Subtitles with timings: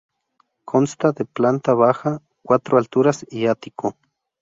[0.65, 3.99] Consta de planta baja, cuatro alturas y ático.